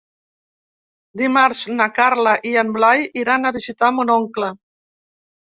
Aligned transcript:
Dimarts 1.21 1.61
na 1.73 1.87
Carla 1.99 2.33
i 2.53 2.55
en 2.63 2.73
Blai 2.79 3.05
iran 3.25 3.45
a 3.45 3.53
visitar 3.61 3.93
mon 4.01 4.15
oncle. 4.19 4.53